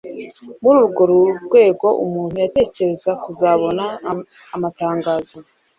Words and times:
muri 0.61 0.77
urwo 0.83 1.03
rwego 1.45 1.87
umuntu 2.05 2.35
yatekereza 2.45 3.11
kuzabona 3.23 3.83
amatangazo 4.55 5.35